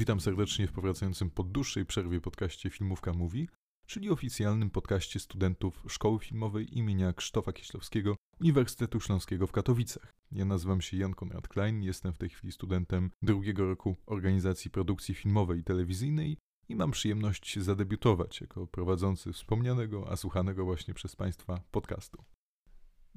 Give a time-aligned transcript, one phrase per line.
[0.00, 3.48] Witam serdecznie w powracającym po dłuższej przerwie podcaście Filmówka Mówi,
[3.86, 10.12] czyli oficjalnym podcaście studentów Szkoły Filmowej imienia Krzysztofa Kieślowskiego Uniwersytetu Śląskiego w Katowicach.
[10.32, 15.14] Ja nazywam się Jan Konrad Klein, jestem w tej chwili studentem drugiego roku organizacji produkcji
[15.14, 16.36] filmowej i telewizyjnej
[16.68, 22.24] i mam przyjemność zadebiutować jako prowadzący wspomnianego, a słuchanego właśnie przez Państwa podcastu.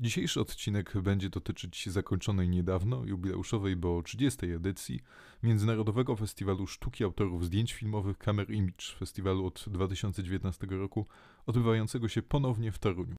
[0.04, 4.46] Dzisiejszy odcinek będzie dotyczyć zakończonej niedawno jubileuszowej, bo 30.
[4.46, 5.00] edycji
[5.44, 11.06] Międzynarodowego Festiwalu Sztuki Autorów Zdjęć Filmowych Camera Image, festiwalu od 2019 roku,
[11.46, 13.16] odbywającego się ponownie w Toruniu.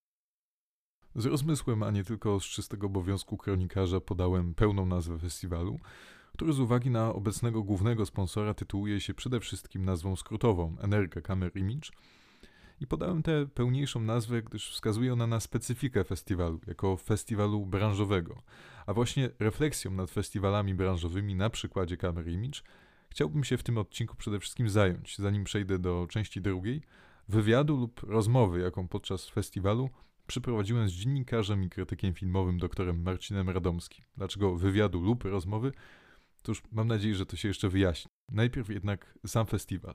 [1.15, 5.81] Z rozmysłem, a nie tylko z czystego obowiązku kronikarza podałem pełną nazwę festiwalu,
[6.33, 11.53] który z uwagi na obecnego głównego sponsora tytułuje się przede wszystkim nazwą skrótową Energa Camera
[11.55, 11.91] Image–
[12.81, 18.43] i podałem tę pełniejszą nazwę, gdyż wskazuje ona na specyfikę festiwalu, jako festiwalu branżowego.
[18.87, 22.61] A właśnie refleksją nad festiwalami branżowymi na przykładzie Camera Image
[23.15, 26.83] chciałbym się w tym odcinku przede wszystkim zająć, zanim przejdę do części drugiej,
[27.29, 29.91] wywiadu lub rozmowy, jaką podczas festiwalu
[30.27, 34.05] przeprowadziłem z dziennikarzem i krytykiem filmowym doktorem Marcinem Radomskim.
[34.17, 35.73] Dlaczego wywiadu lub rozmowy?
[36.43, 38.11] Cóż, mam nadzieję, że to się jeszcze wyjaśni.
[38.33, 39.95] Najpierw jednak sam festiwal.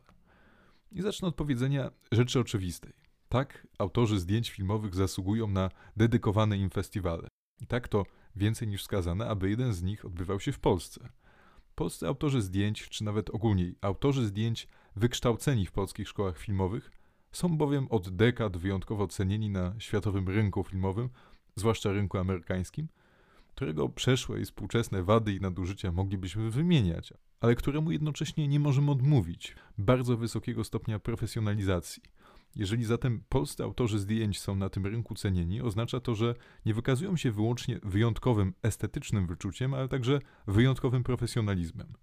[0.92, 2.94] I zacznę od powiedzenia rzeczy oczywistej.
[3.30, 7.28] Tak, autorzy zdjęć filmowych zasługują na dedykowane im festiwale.
[7.62, 8.04] I tak to
[8.36, 11.10] więcej niż wskazane, aby jeden z nich odbywał się w Polsce.
[11.76, 16.92] Polscy autorzy zdjęć, czy nawet ogólniej autorzy zdjęć wykształceni w polskich szkołach filmowych,
[17.32, 21.10] są bowiem od dekad wyjątkowo cenieni na światowym rynku filmowym,
[21.56, 22.88] zwłaszcza rynku amerykańskim,
[23.56, 29.56] którego przeszłe i współczesne wady i nadużycia moglibyśmy wymieniać, ale któremu jednocześnie nie możemy odmówić
[29.78, 32.04] bardzo wysokiego stopnia profesjonalizacji.
[32.56, 37.18] Jeżeli zatem polscy autorzy zdjęć są na tym rynku cenieni, oznacza to, że nie wykazują
[37.18, 41.94] się wyłącznie wyjątkowym estetycznym wyczuciem, ale także wyjątkowym profesjonalizmem.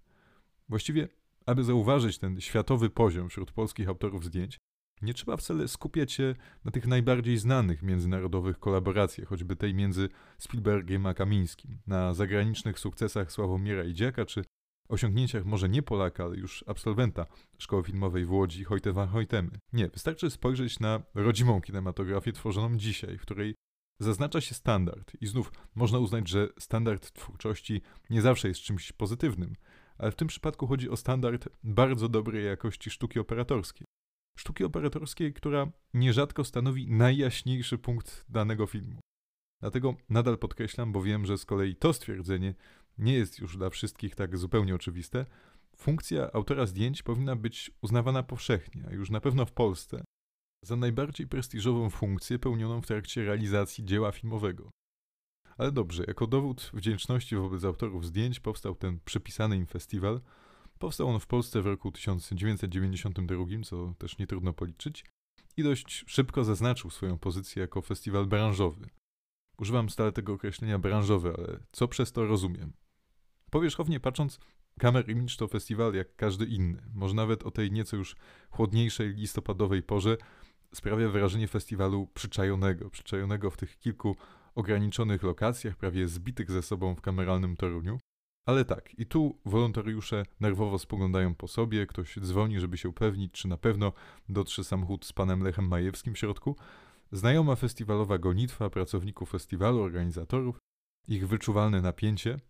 [0.69, 1.09] Właściwie,
[1.47, 4.59] aby zauważyć ten światowy poziom wśród polskich autorów zdjęć,
[5.03, 10.09] nie trzeba wcale skupiać się na tych najbardziej znanych międzynarodowych kolaboracjach, choćby tej między
[10.39, 14.45] Spielbergiem a Kamińskim, na zagranicznych sukcesach Sławomira Idziaka czy
[14.89, 17.27] osiągnięciach może nie Polaka, ale już absolwenta
[17.59, 19.51] szkoły filmowej w Łodzi Hojte van Hojtemy.
[19.73, 23.55] Nie, wystarczy spojrzeć na rodzimą kinematografię tworzoną dzisiaj, w której
[23.99, 25.13] zaznacza się standard.
[25.21, 29.57] I znów można uznać, że standard twórczości nie zawsze jest czymś pozytywnym,
[29.99, 33.87] ale w tym przypadku chodzi o standard bardzo dobrej jakości sztuki operatorskiej.
[34.39, 39.01] Sztuki operatorskiej, która nierzadko stanowi najjaśniejszy punkt danego filmu.
[39.61, 42.55] Dlatego nadal podkreślam, bo wiem, że z kolei to stwierdzenie
[42.99, 45.27] nie jest już dla wszystkich tak zupełnie oczywiste.
[45.77, 50.05] Funkcja autora zdjęć powinna być uznawana powszechnie, a już na pewno w Polsce,
[50.65, 54.71] za najbardziej prestiżową funkcję pełnioną w trakcie realizacji dzieła filmowego.
[55.59, 60.21] Ale dobrze, jako dowód wdzięczności wobec autorów zdjęć powstał ten przypisany im festiwal.
[60.79, 65.05] Powstał on w Polsce w roku 1992, co też nie trudno policzyć,
[65.57, 68.89] i dość szybko zaznaczył swoją pozycję jako festiwal branżowy.
[69.59, 72.73] Używam stale tego określenia branżowy, ale co przez to rozumiem?
[73.57, 74.41] Powierzchownie patrząc,
[74.79, 76.83] Kamer Image to festiwal jak każdy inny.
[76.95, 78.17] Może nawet o tej nieco już
[78.51, 80.17] chłodniejszej listopadowej porze
[80.75, 84.17] sprawia wrażenie festiwalu przyczajonego, przyczajonego w tych kilku
[84.55, 87.99] ograniczonych lokacjach, prawie zbitych ze sobą w kameralnym Toruniu.
[88.47, 93.49] Ale tak, i tu wolontariusze nerwowo spoglądają po sobie, ktoś dzwoni, żeby się upewnić, czy
[93.49, 93.93] na pewno
[94.29, 96.57] dotrze samochód z panem Lechem Majewskim w środku.
[97.13, 100.59] Znajoma festiwalowa gonitwa pracowników festiwalu, organizatorów,
[101.09, 102.37] ich wyczuwalne napięcie–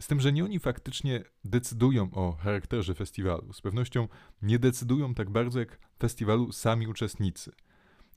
[0.00, 3.52] z tym, że nie oni faktycznie decydują o charakterze festiwalu.
[3.52, 4.08] Z pewnością
[4.42, 7.52] nie decydują tak bardzo jak festiwalu sami uczestnicy.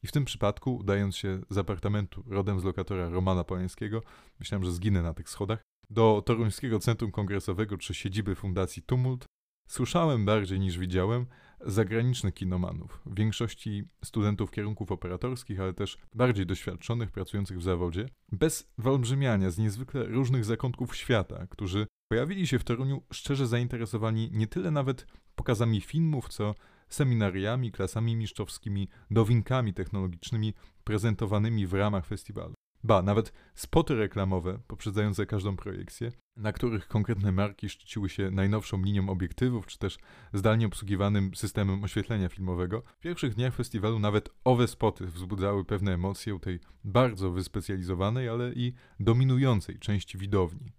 [0.03, 4.01] I w tym przypadku, udając się z apartamentu rodem z lokatora Romana Polańskiego,
[4.39, 9.25] myślałem, że zginę na tych schodach, do Toruńskiego Centrum Kongresowego czy siedziby Fundacji Tumult,
[9.67, 11.25] słyszałem bardziej niż widziałem
[11.65, 18.71] zagranicznych kinomanów, w większości studentów kierunków operatorskich, ale też bardziej doświadczonych, pracujących w zawodzie, bez
[18.77, 24.71] wyolbrzymiania z niezwykle różnych zakątków świata, którzy pojawili się w Toruniu szczerze zainteresowani nie tyle
[24.71, 26.55] nawet pokazami filmów, co
[26.89, 30.53] seminariami, klasami mistrzowskimi, nowinkami technologicznymi
[30.83, 32.56] prezentowanymi w ramach festiwalu.
[32.87, 39.09] Ba, nawet spoty reklamowe poprzedzające każdą projekcję, na których konkretne marki szczyciły się najnowszą linią
[39.09, 39.97] obiektywów, czy też
[40.33, 42.83] zdalnie obsługiwanym systemem oświetlenia filmowego.
[42.97, 48.53] W pierwszych dniach festiwalu nawet owe spoty wzbudzały pewne emocje u tej bardzo wyspecjalizowanej, ale
[48.53, 50.71] i dominującej części widowni.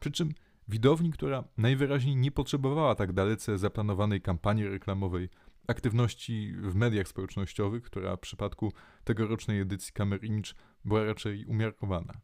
[0.00, 0.34] Przy czym
[0.68, 5.28] widowni, która najwyraźniej nie potrzebowała tak dalece zaplanowanej kampanii reklamowej,
[5.66, 8.72] aktywności w mediach społecznościowych, która w przypadku
[9.04, 10.50] tegorocznej edycji Camera Image
[10.84, 12.20] była raczej umiarkowana.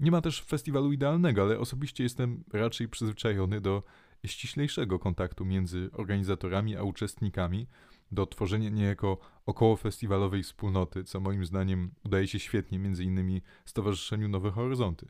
[0.00, 3.82] Nie ma też festiwalu idealnego, ale osobiście jestem raczej przyzwyczajony do
[4.26, 7.66] ściślejszego kontaktu między organizatorami a uczestnikami,
[8.12, 14.50] do tworzenia niejako około festiwalowej wspólnoty, co moim zdaniem udaje się świetnie innymi Stowarzyszeniu Nowe
[14.50, 15.06] Horyzonty.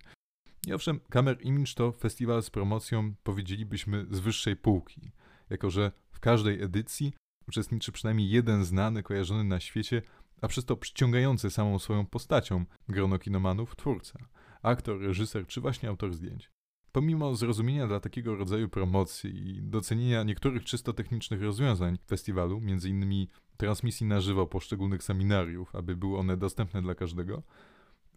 [0.67, 5.13] I owszem, Kamer Image to festiwal z promocją, powiedzielibyśmy, z wyższej półki,
[5.51, 7.13] jako że w każdej edycji
[7.49, 10.03] uczestniczy przynajmniej jeden znany, kojarzony na świecie,
[10.41, 14.19] a przez to przyciągający samą swoją postacią grono kinomanów twórca,
[14.63, 16.51] aktor, reżyser czy właśnie autor zdjęć.
[16.93, 23.27] Pomimo zrozumienia dla takiego rodzaju promocji i docenienia niektórych czysto technicznych rozwiązań festiwalu, m.in.
[23.57, 27.43] transmisji na żywo poszczególnych seminariów, aby były one dostępne dla każdego,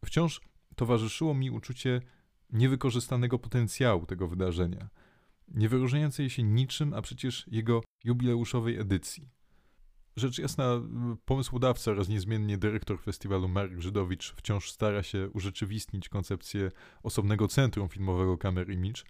[0.05, 0.41] wciąż
[0.75, 2.01] towarzyszyło mi uczucie
[2.49, 4.89] niewykorzystanego potencjału tego wydarzenia,
[5.47, 9.29] nie wyróżniającej się niczym, a przecież jego jubileuszowej edycji.
[10.15, 10.81] Rzecz jasna,
[11.25, 16.71] pomysłodawca oraz niezmiennie dyrektor festiwalu Marek Żydowicz wciąż stara się urzeczywistnić koncepcję
[17.03, 19.03] osobnego centrum filmowego Camera Image.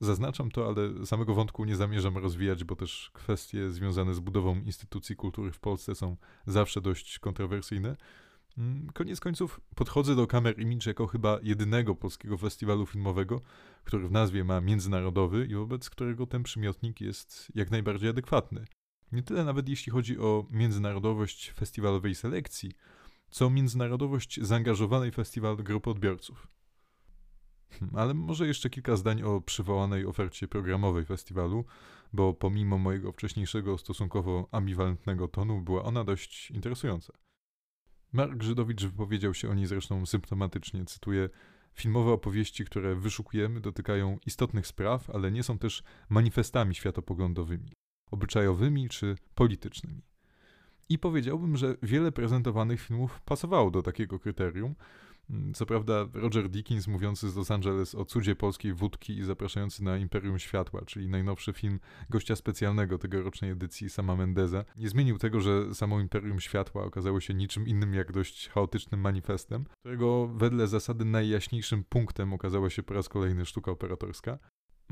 [0.00, 5.16] Zaznaczam to, ale samego wątku nie zamierzam rozwijać, bo też kwestie związane z budową instytucji
[5.16, 7.96] kultury w Polsce są zawsze dość kontrowersyjne.
[8.58, 13.40] Mm, koniec końców podchodzę do Camera Image jako chyba jedynego polskiego festiwalu filmowego,
[13.84, 18.64] który w nazwie ma międzynarodowy i wobec którego ten przymiotnik jest jak najbardziej adekwatny.
[19.12, 22.72] Nie tyle nawet jeśli chodzi o międzynarodowość festiwalowej selekcji,
[23.30, 26.48] co międzynarodowość zaangażowanej festiwal grupy odbiorców.
[27.70, 31.64] Hmm, ale może jeszcze kilka zdań o przywołanej ofercie programowej festiwalu,
[32.12, 37.27] bo pomimo mojego wcześniejszego stosunkowo ambiwalentnego tonu, była ona dość interesująca.
[38.12, 41.28] Mark Żydowicz wypowiedział się o niej zresztą symptomatycznie, cytuję:
[41.74, 47.72] Filmowe opowieści, które wyszukujemy, dotykają istotnych spraw, ale nie są też manifestami światopoglądowymi
[48.10, 50.02] obyczajowymi czy politycznymi.
[50.88, 54.74] I powiedziałbym, że wiele prezentowanych filmów pasowało do takiego kryterium.
[55.30, 59.84] Mm, co prawda, Roger Dickens, mówiący z Los Angeles o cudzie polskiej wódki i zapraszający
[59.84, 61.80] na Imperium Światła, czyli najnowszy film
[62.10, 67.34] gościa specjalnego tegorocznej edycji sama Mendeza, nie zmienił tego, że samo Imperium Światła okazało się
[67.34, 73.08] niczym innym jak dość chaotycznym manifestem, którego wedle zasady najjaśniejszym punktem okazała się po raz
[73.08, 74.38] kolejny sztuka operatorska.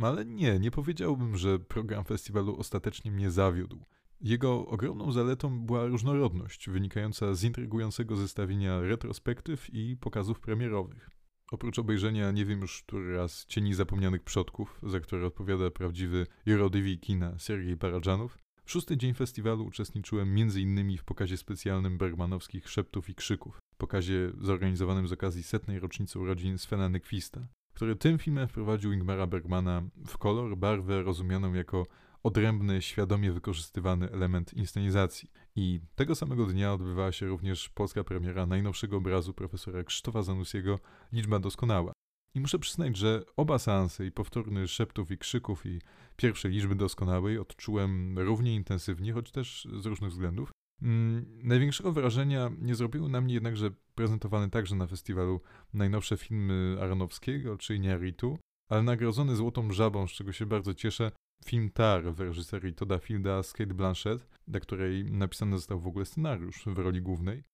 [0.02, 3.84] Ale nie, nie powiedziałbym, że program festiwalu ostatecznie mnie zawiódł.
[4.20, 11.10] Jego ogromną zaletą była różnorodność, wynikająca z intrygującego zestawienia retrospektyw i pokazów premierowych.
[11.52, 16.98] Oprócz obejrzenia, nie wiem już który raz, Cieni Zapomnianych Przodków, za które odpowiada prawdziwy Jurodywi
[16.98, 20.98] kina Sergiej Paradżanów, w szósty dzień festiwalu uczestniczyłem m.in.
[20.98, 26.88] w pokazie specjalnym bergmanowskich Szeptów i Krzyków, pokazie zorganizowanym z okazji setnej rocznicy urodzin Svena
[26.88, 31.86] Nyquista który tym filmem wprowadził Ingmara Bergmana w kolor, barwę rozumianą jako
[32.26, 35.30] odrębny, świadomie wykorzystywany element inscenizacji.
[35.56, 40.78] I tego samego dnia odbywała się również polska premiera najnowszego obrazu profesora Krzysztofa Zanussiego
[41.12, 41.92] Liczba Doskonała.
[42.34, 45.80] I muszę przyznać, że oba seanse, i powtórny szeptów i krzyków, i
[46.16, 50.50] pierwszej liczby doskonałej odczułem równie intensywnie, choć też z różnych względów.
[50.82, 55.40] Mm, największego wrażenia nie zrobiły na mnie jednakże prezentowane także na festiwalu
[55.74, 58.36] najnowsze filmy Aronowskiego, czy Iñárritu,
[58.68, 61.12] ale nagrodzony Złotą Żabą, z czego się bardzo cieszę,
[61.44, 66.04] film Tar w reżyserii Toda Fielda z Kate Blanchett, dla której napisany został w ogóle
[66.04, 67.44] scenariusz w roli głównej.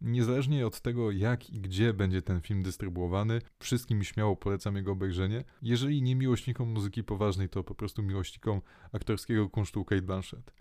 [0.00, 5.44] Niezależnie od tego, jak i gdzie będzie ten film dystrybuowany, wszystkim śmiało polecam jego obejrzenie.
[5.62, 8.60] Jeżeli nie miłośnikom muzyki poważnej, to po prostu miłośnikom
[8.92, 10.52] aktorskiego kunsztu Kate Blanchett.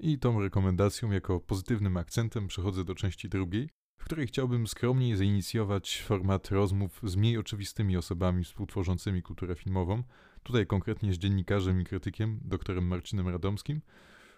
[0.00, 6.02] I tą rekomendacją jako pozytywnym akcentem przechodzę do części drugiej, w której chciałbym skromniej zainicjować
[6.02, 10.02] format rozmów z mniej oczywistymi osobami współtworzącymi kulturę filmową,
[10.42, 13.80] tutaj konkretnie z dziennikarzem i krytykiem, doktorem Marcinem Radomskim,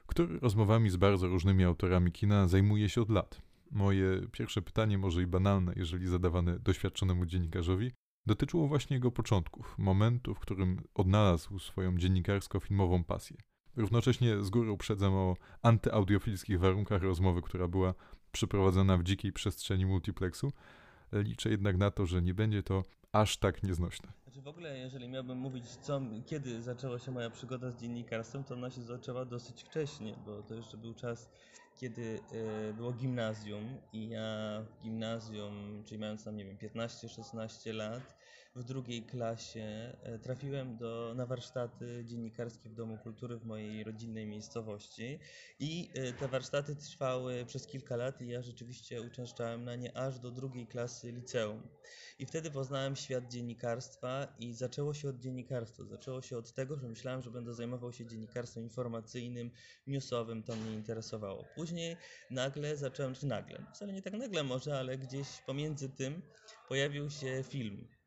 [0.06, 3.42] który rozmowami z bardzo różnymi autorami kina zajmuje się od lat.
[3.70, 7.92] Moje pierwsze pytanie, może i banalne, jeżeli zadawane doświadczonemu dziennikarzowi,
[8.26, 13.36] dotyczyło właśnie jego początków, momentu, w którym odnalazł swoją dziennikarsko-filmową pasję.
[13.76, 17.94] Równocześnie z góry uprzedzam o antyaudiofilskich warunkach rozmowy, która była
[18.32, 20.52] przeprowadzona w dzikiej przestrzeni multiplexu.
[21.12, 24.12] Liczę jednak na to, że nie będzie to aż tak nieznośne.
[24.24, 28.54] Znaczy w ogóle, jeżeli miałbym mówić, co, kiedy zaczęła się moja przygoda z dziennikarstwem, to
[28.54, 31.30] ona się zaczęła dosyć wcześnie, bo to jeszcze był czas,
[31.76, 32.20] kiedy
[32.70, 38.16] y, było gimnazjum i ja w gimnazjum, czyli mając tam, nie wiem, 15-16 lat,
[38.54, 44.26] w drugiej klasie e, trafiłem do, na warsztaty dziennikarskie w Domu Kultury w mojej rodzinnej
[44.26, 45.18] miejscowości
[45.58, 50.18] i e, te warsztaty trwały przez kilka lat i ja rzeczywiście uczęszczałem na nie aż
[50.18, 51.68] do drugiej klasy liceum.
[52.18, 55.84] I wtedy poznałem świat dziennikarstwa i zaczęło się od dziennikarstwa.
[55.84, 59.50] Zaczęło się od tego, że myślałem, że będę zajmował się dziennikarstwem informacyjnym,
[59.86, 61.44] newsowym, to mnie interesowało.
[61.54, 61.96] Później
[62.30, 66.22] nagle zacząłem, czy nagle, wcale nie tak nagle może, ale gdzieś pomiędzy tym
[66.68, 67.99] pojawił się film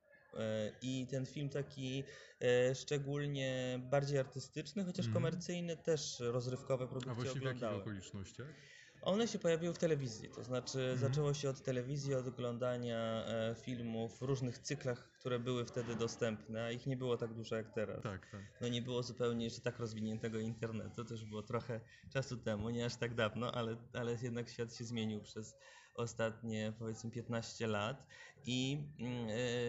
[0.82, 2.04] I ten film taki
[2.42, 5.13] e, szczególnie bardziej artystyczny, chociaż Mhm.
[5.13, 8.48] komercyjny, też rozrywkowe A produkcje właściwie w jakich okolicznościach?
[9.02, 10.98] One się pojawiły w telewizji, to znaczy Mhm.
[10.98, 16.63] zaczęło się od telewizji, od oglądania e, filmów w różnych cyklach, które były wtedy dostępne,
[16.63, 18.04] a ich nie było tak dużo jak teraz.
[18.04, 18.42] Tak, tak.
[18.62, 22.86] No nie było zupełnie jeszcze tak rozwiniętego internetu, to już było trochę czasu temu, nie
[22.86, 25.56] aż tak dawno, ale, ale jednak świat się zmienił przez
[25.96, 28.08] ostatnie powiedzmy 15 lat
[28.46, 28.88] i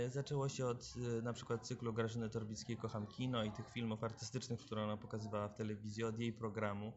[0.07, 4.05] e, zaczęło się od e, na przykład cyklu Grażyny Torbickiej Kocham Kino i tych filmów
[4.05, 6.93] artystycznych, które ona pokazywała w telewizji, od jej programu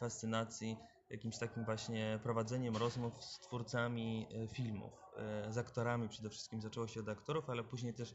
[0.00, 0.76] fascynacji
[1.10, 6.60] jakimś takim właśnie prowadzeniem rozmów z twórcami e, filmów, e, z aktorami przede wszystkim.
[6.60, 8.14] Zaczęło się od aktorów, ale później też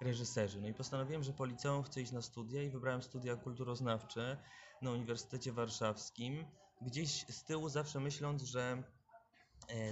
[0.00, 0.60] reżyserzy.
[0.60, 4.36] No i postanowiłem, że po liceum chcę iść na studia i wybrałem studia kulturoznawcze
[4.82, 6.44] na Uniwersytecie Warszawskim.
[6.82, 8.82] Gdzieś z tyłu zawsze myśląc, że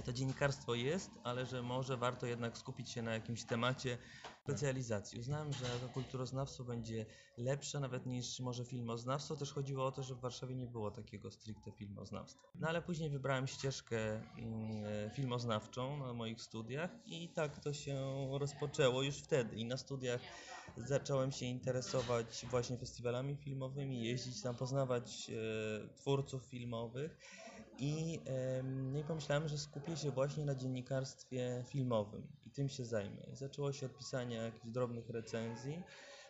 [0.05, 3.97] to dziennikarstwo jest, ale że może warto jednak skupić się na jakimś temacie
[4.43, 5.19] specjalizacji.
[5.19, 7.05] Uznałem, że kulturoznawstwo będzie
[7.37, 9.35] lepsze nawet niż może filmoznawstwo.
[9.35, 12.47] Też chodziło o to, że w Warszawie nie było takiego stricte filmoznawstwa.
[12.55, 18.27] No ale później wybrałem ścieżkę mm, e, filmoznawczą na moich studiach i tak to się
[18.39, 19.55] rozpoczęło już wtedy.
[19.55, 20.21] I na studiach
[20.77, 27.17] zacząłem się interesować właśnie festiwalami filmowymi, jeździć tam, poznawać e, twórców filmowych.
[27.79, 28.21] I,
[28.63, 33.23] no i pomyślałem, że skupię się właśnie na dziennikarstwie filmowym i tym się zajmę.
[33.33, 35.83] I zaczęło się od pisania jakichś drobnych recenzji,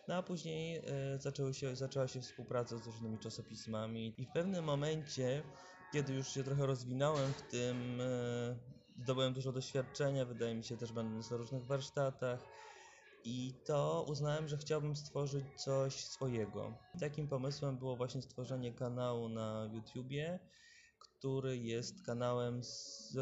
[0.07, 4.65] no a później e, zaczęło się, zaczęła się współpraca z różnymi czasopismami i w pewnym
[4.65, 5.43] momencie,
[5.93, 8.55] kiedy już się trochę rozwinąłem w tym, e,
[9.03, 12.57] zdobyłem dużo doświadczenia, wydaje mi się też będąc na różnych warsztatach,
[13.23, 16.73] i to uznałem, że chciałbym stworzyć coś swojego.
[16.99, 20.39] Takim pomysłem było właśnie stworzenie kanału na YouTubie,
[21.19, 23.17] który jest kanałem z,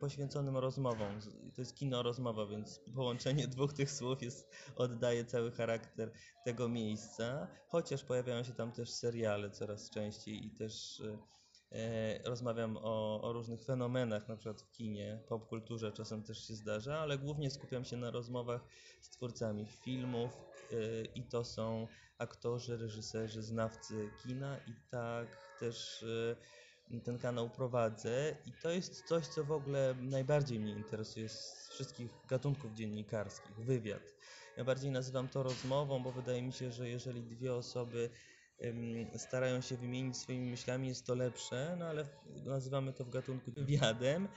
[0.00, 1.20] poświęconym rozmowom.
[1.54, 6.12] To jest kino rozmowa, więc połączenie dwóch tych słów jest, oddaje cały charakter
[6.44, 7.48] tego miejsca.
[7.68, 11.18] Chociaż pojawiają się tam też seriale coraz częściej i też e,
[11.78, 16.98] e, rozmawiam o, o różnych fenomenach, na przykład w kinie, popkulturze czasem też się zdarza,
[16.98, 18.64] ale głównie skupiam się na rozmowach
[19.00, 20.30] z twórcami filmów
[20.72, 21.86] e, i to są
[22.18, 26.59] aktorzy, reżyserzy, znawcy kina i tak też e,
[27.04, 32.10] ten kanał prowadzę i to jest coś, co w ogóle najbardziej mnie interesuje z wszystkich
[32.28, 34.14] gatunków dziennikarskich, wywiad.
[34.56, 38.10] Ja bardziej nazywam to rozmową, bo wydaje mi się, że jeżeli dwie osoby
[39.16, 42.06] starają się wymienić swoimi myślami, jest to lepsze, no ale
[42.44, 44.28] nazywamy to w gatunku wywiadem.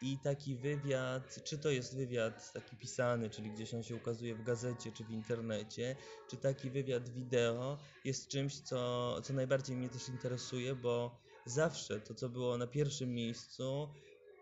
[0.00, 4.42] I taki wywiad, czy to jest wywiad taki pisany, czyli gdzieś on się ukazuje w
[4.42, 5.96] gazecie czy w internecie,
[6.30, 12.14] czy taki wywiad wideo jest czymś, co, co najbardziej mnie też interesuje, bo zawsze to,
[12.14, 13.88] co było na pierwszym miejscu,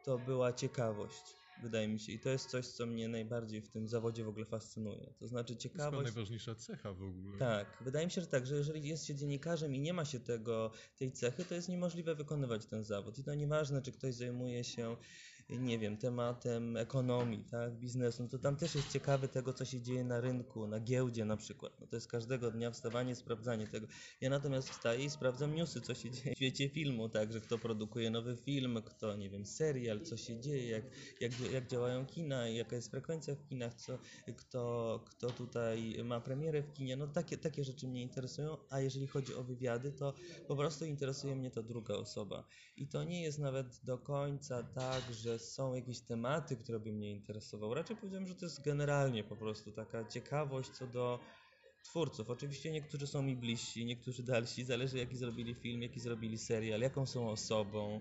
[0.04, 2.12] to była ciekawość, wydaje mi się.
[2.12, 5.14] I to jest coś, co mnie najbardziej w tym zawodzie w ogóle fascynuje.
[5.18, 6.04] To znaczy To jest ciekawość.
[6.04, 7.38] najważniejsza cecha w ogóle.
[7.38, 10.20] Tak, wydaje mi się, że tak, że jeżeli jest się dziennikarzem i nie ma się
[10.20, 13.18] tego, tej cechy, to jest niemożliwe wykonywać ten zawód.
[13.18, 14.96] I to nieważne, czy ktoś zajmuje się,
[15.48, 19.80] nie wiem, tematem ekonomii, tak, biznesu, no to tam też jest ciekawe tego, co się
[19.80, 21.80] dzieje na rynku, na giełdzie na przykład.
[21.80, 23.86] No to jest każdego dnia wstawanie, sprawdzanie tego.
[24.20, 27.58] Ja natomiast wstaję i sprawdzam newsy, co się dzieje w świecie filmu, tak, że kto
[27.58, 30.84] produkuje nowy film, kto, nie wiem, serial, co się dzieje, jak,
[31.20, 33.98] jak, jak działają kina, jaka jest frekwencja w kinach, co,
[34.36, 39.06] kto, kto tutaj ma premierę w kinie, no takie, takie rzeczy mnie interesują, a jeżeli
[39.06, 40.14] chodzi o wywiady, to
[40.48, 42.44] po prostu interesuje mnie ta druga osoba.
[42.76, 47.10] I to nie jest nawet do końca tak, że są jakieś tematy, które by mnie
[47.10, 47.74] interesowały.
[47.74, 51.20] Raczej powiedziałbym, że to jest generalnie po prostu taka ciekawość co do
[51.84, 52.30] twórców.
[52.30, 57.06] Oczywiście niektórzy są mi bliżsi, niektórzy dalsi, zależy jaki zrobili film, jaki zrobili serial, jaką
[57.06, 58.00] są osobą.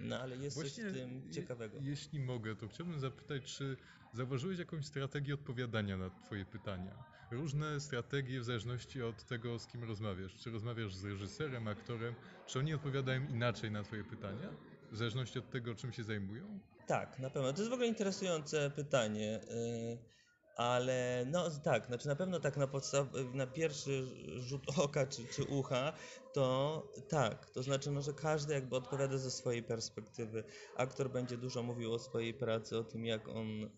[0.00, 1.78] No ale jest Właśnie, coś w tym je- ciekawego.
[1.82, 3.76] Jeśli mogę, to chciałbym zapytać, czy
[4.12, 6.94] zauważyłeś jakąś strategię odpowiadania na Twoje pytania?
[7.30, 10.36] Różne strategie w zależności od tego, z kim rozmawiasz.
[10.36, 12.14] Czy rozmawiasz z reżyserem, aktorem,
[12.46, 14.48] czy oni odpowiadają inaczej na Twoje pytania?
[14.92, 16.58] W zależności od tego, czym się zajmują?
[16.86, 17.52] Tak, na pewno.
[17.52, 19.40] To jest w ogóle interesujące pytanie.
[19.42, 20.19] y,
[20.56, 25.44] Ale no tak, znaczy na pewno tak na podstaw, na pierwszy rzut oka czy, czy
[25.44, 25.92] ucha,
[26.32, 27.50] to tak.
[27.50, 30.44] To znaczy, no, że każdy jakby odpowiada ze swojej perspektywy.
[30.76, 33.68] Aktor będzie dużo mówił o swojej pracy, o tym jak on e,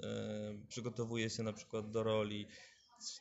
[0.69, 2.49] przygotowuje się na przykład do roli,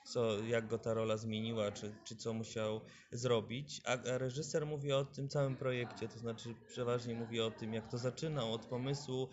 [0.04, 2.82] co, jak go ta rola zmieniła, czy, czy co musiał
[3.12, 7.74] zrobić, a, a reżyser mówi o tym całym projekcie, to znaczy przeważnie mówi o tym,
[7.74, 9.30] jak to zaczynał, od pomysłu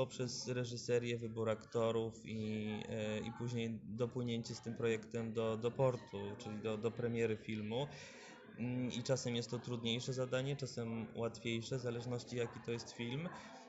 [0.00, 6.36] poprzez reżyserię, wybór aktorów i, e, i później dopłynięcie z tym projektem do, do portu,
[6.38, 7.86] czyli do, do premiery filmu.
[8.58, 13.28] Mm, I czasem jest to trudniejsze zadanie, czasem łatwiejsze, w zależności jaki to jest film.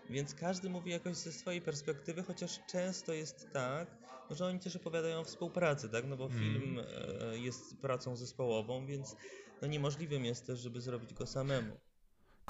[0.10, 3.88] Więc każdy mówi jakoś ze swojej perspektywy, chociaż często jest tak,
[4.30, 6.08] że oni też opowiadają o współpracy, tak?
[6.08, 6.40] No bo Mm.
[6.40, 9.16] film e, jest pracą zespołową, więc
[9.62, 11.91] no niemożliwym jest też, żeby zrobić go samemu.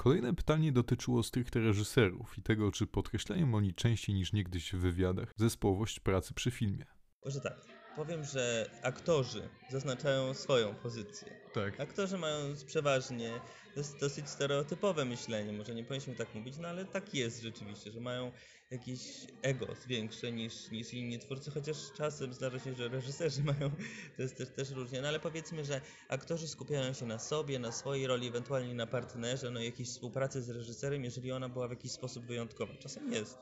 [0.02, 5.32] Kolejne pytanie dotyczyło stricte reżyserów i tego, czy podkreślają oni częściej niż niegdyś w wywiadach
[5.36, 6.86] zespołowość pracy przy filmie.
[7.24, 11.28] Może tak, powiem, że aktorzy zaznaczają swoją pozycję.
[11.54, 11.80] Tak.
[11.80, 13.40] Aktorzy mają przeważnie
[13.76, 18.00] dos- dosyć stereotypowe myślenie, może nie powinniśmy tak mówić, no ale tak jest rzeczywiście, że
[18.00, 18.32] mają
[18.70, 19.00] jakieś
[19.42, 23.70] ego większe niż, niż inni twórcy, chociaż czasem zdarza się, że reżyserzy mają,
[24.16, 27.72] to jest też, też różnie, no ale powiedzmy, że aktorzy skupiają się na sobie, na
[27.72, 31.92] swojej roli, ewentualnie na partnerze, no jakiejś współpracy z reżyserem, jeżeli ona była w jakiś
[31.92, 32.74] sposób wyjątkowa.
[32.74, 33.38] Czasem jest.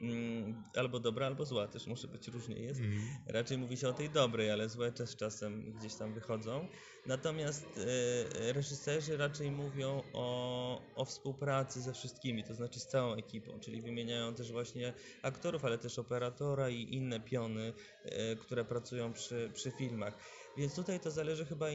[0.00, 2.80] Mm, Albo dobra, albo zła, też może być różnie jest.
[2.80, 2.98] Mm.
[3.26, 6.68] Raczej mówi się o tej dobrej, ale złe też czasem gdzieś tam wychodzą.
[7.06, 7.66] Natomiast
[8.42, 13.82] e, reżyserzy raczej mówią o, o współpracy ze wszystkimi, to znaczy z całą ekipą, czyli
[13.82, 17.72] wymieniają też właśnie aktorów, ale też operatora i inne piony,
[18.04, 20.18] e, które pracują przy, przy filmach.
[20.56, 21.66] Więc tutaj to zależy chyba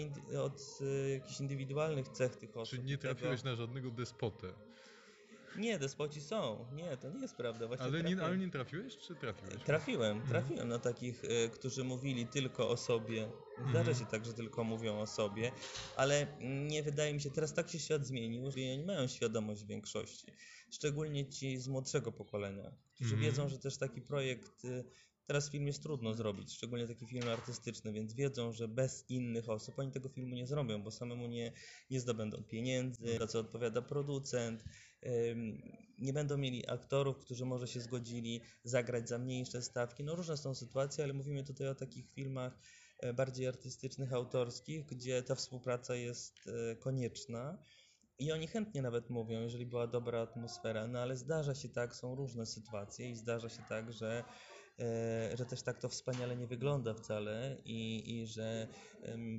[0.44, 2.76] od e, jakichś indywidualnych cech tych osób.
[2.76, 4.54] Czyli nie trafiłeś na żadnego despotę.
[5.56, 6.66] Nie, despoci są.
[6.74, 7.68] Nie, to nie jest prawda.
[7.68, 9.64] Właśnie Ale nie, ale nie trafiłeś, czy trafiłeś?
[9.64, 10.30] Trafiłem, Mhm.
[10.30, 13.32] trafiłem na takich, y, którzy mówili tylko o sobie.
[13.58, 13.96] Zdarza Mhm.
[13.98, 15.52] się tak, że tylko mówią o sobie,
[15.96, 16.28] ale
[16.68, 20.28] nie wydaje mi się, teraz tak się świat zmienił, że oni mają świadomość w większości.
[20.72, 23.22] Szczególnie ci z młodszego pokolenia, którzy Mhm.
[23.32, 24.84] wiedzą, że też taki projekt, y,
[25.28, 29.80] teraz film jest trudno zrobić, szczególnie taki film artystyczny, więc wiedzą, że bez innych osób
[29.80, 31.54] oni tego filmu nie zrobią, bo samemu nie,
[31.90, 34.64] nie zdobędą pieniędzy, za co odpowiada producent.
[36.00, 40.04] Nie będą mieli aktorów, którzy może się zgodzili zagrać za mniejsze stawki.
[40.04, 42.60] No różne są sytuacje, ale mówimy tutaj o takich filmach
[43.00, 47.58] e, bardziej artystycznych, autorskich, gdzie ta współpraca jest e, konieczna.
[48.20, 52.16] I oni chętnie nawet mówią, jeżeli była dobra atmosfera, no ale zdarza się tak, są
[52.16, 54.24] różne sytuacje i zdarza się tak, że,
[55.34, 58.68] że też tak to wspaniale nie wygląda wcale i, i że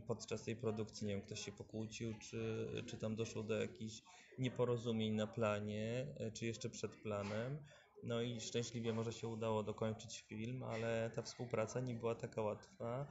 [0.06, 4.02] podczas tej produkcji, nie wiem, ktoś się pokłócił, czy, czy tam doszło do jakichś
[4.38, 7.58] nieporozumień na planie, e, czy jeszcze przed planem.
[8.02, 13.06] No i szczęśliwie może się udało dokończyć film, ale ta współpraca nie była taka łatwa.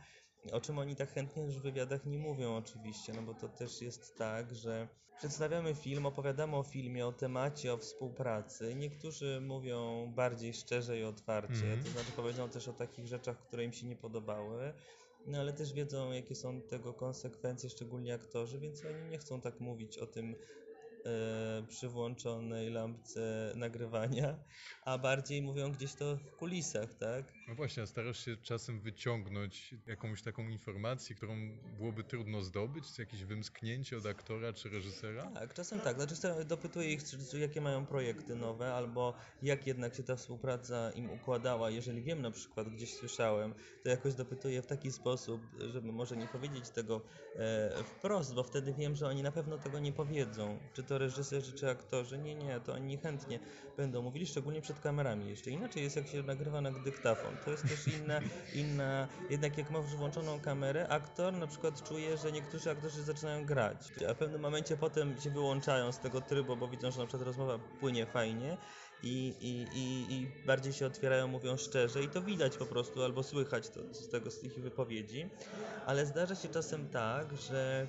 [0.51, 3.81] O czym oni tak chętnie już w wywiadach nie mówią oczywiście, no bo to też
[3.81, 8.75] jest tak, że przedstawiamy film, opowiadamy o filmie, o temacie, o współpracy.
[8.75, 11.83] Niektórzy mówią bardziej szczerze i otwarcie, Mhm.
[11.83, 14.73] to znaczy powiedzą też o takich rzeczach, które im się nie podobały.
[15.25, 19.59] No ale też wiedzą, jakie są tego konsekwencje, szczególnie aktorzy, więc oni nie chcą tak
[19.59, 20.35] mówić o tym
[21.67, 24.39] przy włączonej lampce nagrywania,
[24.85, 27.33] a bardziej mówią gdzieś to w kulisach, tak?
[27.47, 31.35] No właśnie, a starasz się czasem wyciągnąć jakąś taką informację, którą
[31.77, 35.31] byłoby trudno zdobyć, jakieś wymsknięcie od aktora czy reżysera?
[35.33, 36.01] Tak, czasem tak.
[36.01, 37.01] Znaczy dopytuję ich,
[37.39, 41.69] jakie mają projekty nowe, albo jak jednak się ta współpraca im układała.
[41.69, 45.41] Jeżeli wiem na przykład, gdzieś słyszałem, to jakoś dopytuję w taki sposób,
[45.73, 47.01] żeby może nie powiedzieć tego
[47.35, 50.59] e, wprost, bo wtedy wiem, że oni na pewno tego nie powiedzą.
[50.73, 52.17] Czy to reżyserzy, czy aktorzy.
[52.17, 53.39] Nie, nie, to oni chętnie
[53.77, 55.51] będą mówili, szczególnie przed kamerami jeszcze.
[55.51, 57.37] Inaczej jest, jak się nagrywa na dyktafon.
[57.45, 58.19] To jest też inna,
[58.53, 63.77] inna, jednak jak masz włączoną kamerę, aktor na przykład czuje, że niektórzy aktorzy zaczynają grać,
[64.09, 67.27] a w pewnym momencie potem się wyłączają z tego trybu, bo widzą, że na przykład
[67.27, 68.57] rozmowa płynie fajnie
[69.03, 73.23] i, i, i, i bardziej się otwierają, mówią szczerze i to widać po prostu, albo
[73.23, 75.29] słychać to z tego, z wypowiedzi,
[75.85, 77.87] ale zdarza się czasem tak, że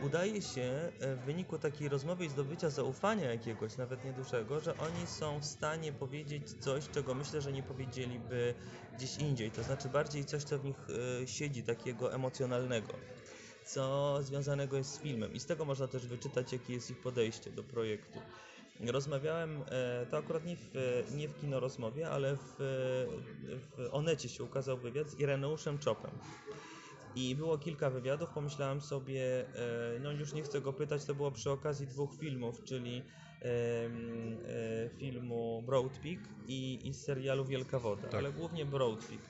[0.00, 5.06] udaje się e, w wyniku takiej rozmowy i zdobycia zaufania jakiegoś, nawet niedużego, że oni
[5.06, 8.54] są w stanie powiedzieć coś, czego myślę, że nie powiedzieliby
[8.96, 9.50] gdzieś indziej.
[9.50, 10.76] To znaczy bardziej coś, co w nich
[11.22, 12.94] e, siedzi, takiego emocjonalnego,
[13.64, 15.32] co związanego jest z filmem.
[15.32, 18.18] I z tego można też wyczytać, jakie jest ich podejście do projektu.
[18.80, 20.70] Rozmawiałem, e, to akurat nie w,
[21.14, 22.54] nie w kinorozmowie, ale w,
[23.76, 26.10] w Onecie się ukazał wywiad z Ireneuszem Czopem.
[27.16, 29.48] I było kilka wywiadów, pomyślałem sobie,
[29.94, 33.02] e, no już nie chcę go pytać, to było przy okazji dwóch filmów, czyli
[33.42, 38.14] e, filmu Broad Peak i, i serialu Wielka Woda, Tak.
[38.14, 39.20] ale głównie Broad Peak.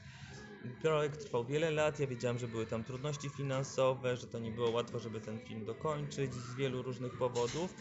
[0.81, 4.71] Projekt trwał wiele lat, ja wiedziałem, że były tam trudności finansowe, że to nie było
[4.71, 7.75] łatwo, żeby ten film dokończyć z wielu różnych powodów.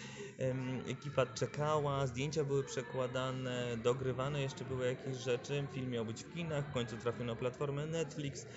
[0.88, 5.68] Ekipa czekała, zdjęcia były przekładane, dogrywane jeszcze były jakieś rzeczy.
[5.74, 8.48] Film miał być w kinach, w końcu trafił na platformę Netflix.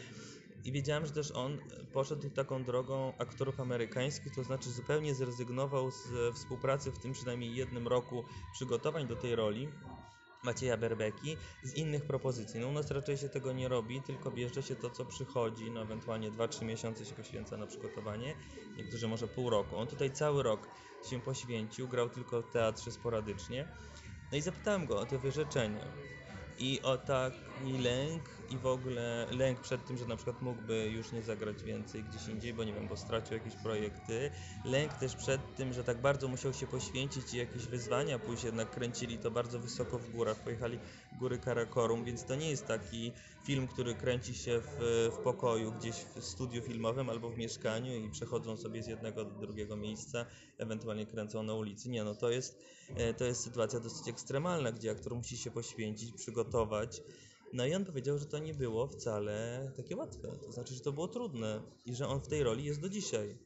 [0.68, 1.58] I wiedziałem, że też on
[1.92, 7.54] poszedł taką drogą aktorów amerykańskich, to znaczy zupełnie zrezygnował z e, współpracy w tym przynajmniej
[7.54, 9.68] jednym roku przygotowań do tej roli.
[10.42, 12.60] Macieja Berbeki z innych propozycji.
[12.60, 15.82] No u nas raczej się tego nie robi, tylko bierze się to, co przychodzi, no
[15.82, 18.34] ewentualnie 2-3 miesiące się poświęca na przygotowanie,
[18.76, 19.76] niektórzy może pół roku.
[19.76, 20.68] On tutaj cały rok
[21.10, 23.68] się poświęcił, grał tylko w teatrze sporadycznie.
[24.32, 25.84] No i zapytałem go o te wyrzeczenia
[26.58, 31.12] i o taki lęk i w ogóle lęk przed tym, że na przykład mógłby już
[31.12, 34.30] nie zagrać więcej gdzieś indziej, bo nie wiem, bo stracił jakieś projekty.
[34.64, 38.70] Lęk też przed tym, że tak bardzo musiał się poświęcić i jakieś wyzwania pójść, jednak
[38.70, 40.78] kręcili to bardzo wysoko w górach, pojechali
[41.12, 45.94] góry Karakorum, więc to nie jest taki film, który kręci się w, w pokoju gdzieś
[45.94, 50.26] w studiu filmowym albo w mieszkaniu i przechodzą sobie z jednego do drugiego miejsca,
[50.58, 51.88] ewentualnie kręcą na ulicy.
[51.88, 52.62] Nie, no to jest,
[52.96, 57.02] e, to jest sytuacja dosyć ekstremalna, gdzie aktor musi się poświęcić, przygotować,
[57.52, 60.28] no i on powiedział, że to nie było wcale takie łatwe.
[60.46, 63.38] To znaczy, że to było trudne i że on w tej roli jest do dzisiaj.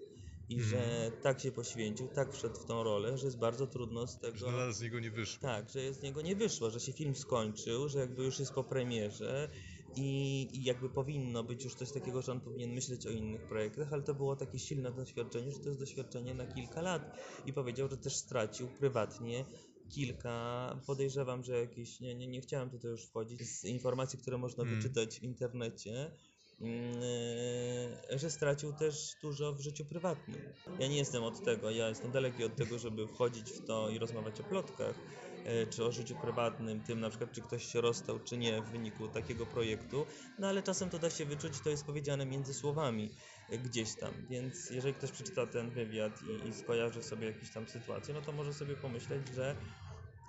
[0.48, 0.66] I mm.
[0.68, 4.38] że tak się poświęcił, tak wszedł w tą rolę, że jest bardzo trudno z tego.
[4.38, 5.42] Że nadal z niego nie wyszło.
[5.42, 8.64] Tak, że z niego nie wyszło, że się film skończył, że jakby już jest po
[8.64, 9.48] premierze
[9.96, 13.92] i, i jakby powinno być już coś takiego, że on powinien myśleć o innych projektach,
[13.92, 17.18] ale to było takie silne doświadczenie, że to jest doświadczenie na kilka lat.
[17.46, 19.44] I powiedział, że też stracił prywatnie
[19.92, 24.64] kilka, podejrzewam, że jakieś, nie, nie, nie chciałem tutaj już wchodzić, z informacji, które można
[24.64, 24.82] hmm.
[24.82, 26.10] wyczytać w internecie,
[26.60, 30.40] yy, że stracił też dużo w życiu prywatnym.
[30.78, 33.98] Ja nie jestem od tego, ja jestem daleki od tego, żeby wchodzić w to i
[33.98, 34.94] rozmawiać o plotkach,
[35.44, 38.70] yy, czy o życiu prywatnym, tym na przykład, czy ktoś się rozstał, czy nie w
[38.70, 40.06] wyniku takiego projektu,
[40.38, 43.10] no ale czasem to da się wyczuć, to jest powiedziane między słowami
[43.50, 47.68] yy, gdzieś tam, więc jeżeli ktoś przeczyta ten wywiad i, i skojarzy sobie jakieś tam
[47.68, 49.56] sytuacje, no to może sobie pomyśleć, że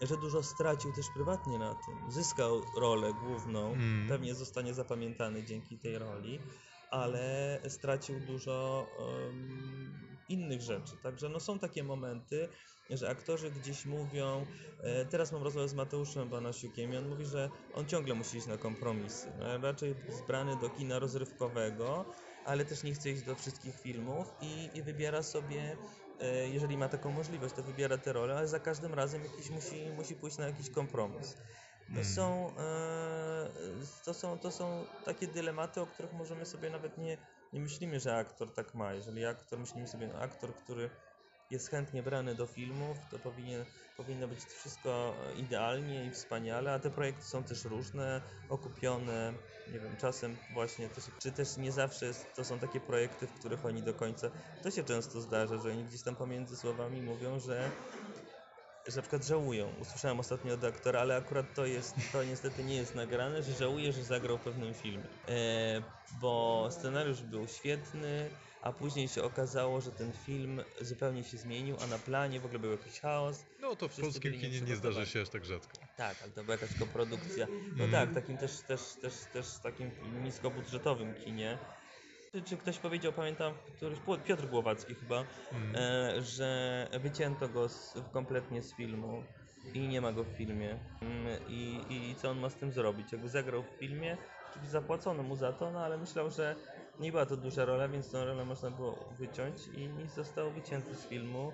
[0.02, 2.12] że dużo stracił też prywatnie na tym.
[2.12, 4.08] Zyskał rolę główną, mm.
[4.08, 6.40] pewnie zostanie zapamiętany dzięki tej roli,
[6.92, 9.94] ale stracił dużo um,
[10.30, 10.94] innych rzeczy.
[11.04, 12.50] Także no, są takie momenty,
[12.90, 14.46] że aktorzy gdzieś mówią,
[14.80, 18.48] e, teraz mam rozmowę z Mateuszem Banasiukiem i on mówi, że on ciągle musi iść
[18.48, 19.32] na kompromisy.
[19.40, 22.06] No, raczej zbrany do kina rozrywkowego,
[22.46, 25.78] ale też nie chce iść do wszystkich filmów i, i wybiera sobie
[26.52, 30.16] jeżeli ma taką możliwość, to wybiera tę rolę, ale za każdym razem jakiś musi, musi
[30.16, 31.34] pójść na jakiś kompromis.
[31.34, 32.06] To, hmm.
[32.06, 33.50] są, e,
[34.06, 37.18] to, są, to są takie dylematy, o których możemy sobie nawet nie,
[37.54, 38.94] nie myślimy, że aktor tak ma.
[38.94, 40.90] Jeżeli aktor, myślimy sobie, no aktor, który
[41.54, 46.92] jest chętnie brany do filmów, to powinien, powinno być wszystko idealnie i wspaniale, a te
[46.92, 49.34] projekty są też różne, okupione,
[49.68, 53.34] nie wiem, czasem właśnie, też, czy też nie zawsze jest, to są takie projekty, w
[53.34, 54.32] których oni do końca,
[54.64, 57.72] to się często zdarza, że oni gdzieś tam pomiędzy słowami mówią, że
[58.88, 59.76] że na przykład żałują.
[59.80, 63.94] Usłyszałem ostatnio od aktora, ale akurat to jest, to niestety nie jest nagrane, że żałuje,
[63.94, 65.08] że zagrał w pewnym filmie.
[65.28, 65.84] E,
[66.22, 68.30] bo scenariusz był świetny,
[68.64, 72.60] a później się okazało, że ten film zupełnie się zmienił, a na planie w ogóle
[72.60, 73.46] był jakiś chaos.
[73.62, 75.78] No to w polskim kinie nie zdarza się aż tak rzadko.
[75.98, 77.48] Tak, ale to była jakaś koprodukcja.
[77.78, 77.92] No mm.
[77.92, 79.92] tak, takim też, też, też, też takim
[80.24, 81.58] niskobudżetowym kinie.
[82.32, 85.76] Czy, czy ktoś powiedział, pamiętam, któryś, Piotr Głowacki chyba, mm.
[85.76, 89.24] e, że wycięto go z, kompletnie z filmu
[89.74, 90.80] i nie ma go w filmie.
[91.02, 93.12] Mm, I, I co on ma z tym zrobić?
[93.12, 94.18] Jakby zagrał w filmie,
[94.50, 96.56] oczywiście zapłacono mu za to, no ale myślał, że
[97.00, 101.06] nie była to duża rola, więc tę rolę można było wyciąć i został wycięty z
[101.06, 101.52] filmu.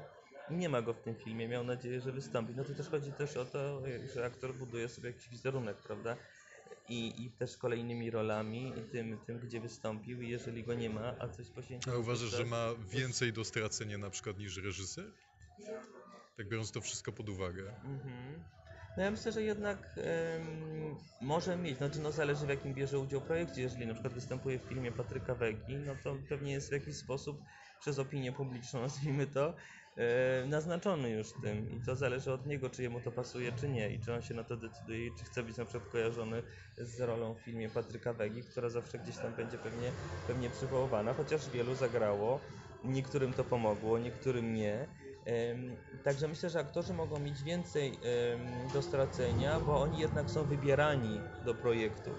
[0.50, 2.54] Nie ma go w tym filmie, miał nadzieję, że wystąpi.
[2.56, 3.82] No to też chodzi też o to,
[4.14, 6.16] że aktor buduje sobie jakiś wizerunek, prawda?
[6.90, 11.16] I, i też kolejnymi rolami i tym, tym, gdzie wystąpił i jeżeli go nie ma,
[11.20, 11.94] a coś poświęcił...
[11.94, 15.12] A uważasz, że ma więcej do stracenia na przykład niż reżyser?
[16.38, 17.74] Tak biorąc to wszystko pod uwagę.
[17.84, 18.44] Mhm.
[18.98, 19.96] No ja myślę, że jednak
[20.38, 23.62] ym, może mieć, znaczy no zależy w jakim bierze udział projekcie.
[23.62, 27.42] Jeżeli na przykład występuje w filmie Patryka Wegi, no to pewnie jest w jakiś sposób
[27.80, 29.56] przez opinię publiczną, nazwijmy to,
[29.98, 30.04] yy,
[30.48, 31.70] naznaczony już tym.
[31.72, 33.90] I to zależy od niego, czy jemu to pasuje, czy nie.
[33.94, 36.44] I czy on się na to decyduje czy chce być na przykład kojarzony
[36.78, 39.94] z rolą w filmie Patryka Wegi, która zawsze gdzieś tam będzie pewnie,
[40.28, 42.40] pewnie przywoływana, chociaż wielu zagrało,
[42.84, 44.88] niektórym to pomogło, niektórym nie.
[46.04, 48.00] Także myślę, że aktorzy mogą mieć więcej
[48.74, 52.16] do stracenia, bo oni jednak są wybierani do projektów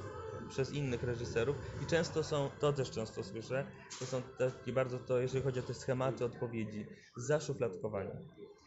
[0.49, 3.67] przez innych reżyserów i często są, to też często słyszę,
[3.99, 8.11] to są takie bardzo to, jeżeli chodzi o te schematy odpowiedzi, zaszufladkowani.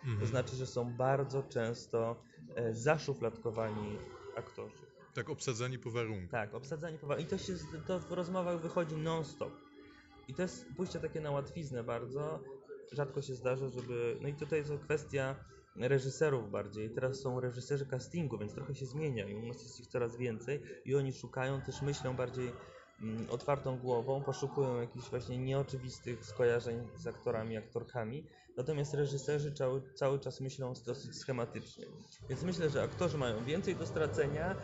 [0.03, 0.19] Mhm.
[0.19, 2.23] To znaczy, że są bardzo często
[2.55, 3.97] e, zaszufladkowani
[4.37, 4.85] aktorzy.
[5.13, 6.31] Tak, obsadzani po warunkach.
[6.31, 7.33] Tak, obsadzani po warunkach.
[7.33, 7.53] I to, się,
[7.87, 9.53] to w rozmowach wychodzi non-stop.
[10.27, 12.39] I to jest pójście takie na łatwiznę bardzo,
[12.91, 14.17] rzadko się zdarza, żeby.
[14.21, 15.35] No i tutaj jest kwestia
[15.75, 16.89] reżyserów bardziej.
[16.89, 20.61] Teraz są reżyserzy castingu, więc trochę się zmienia i u nas jest ich coraz więcej
[20.85, 22.51] i oni szukają, też myślą bardziej
[23.01, 28.27] mm, otwartą głową, poszukują jakichś właśnie nieoczywistych skojarzeń z aktorami, aktorkami.
[28.57, 31.85] Natomiast reżyserzy cały, cały czas myślą dosyć schematycznie.
[32.29, 34.55] Więc myślę, że aktorzy mają więcej do stracenia,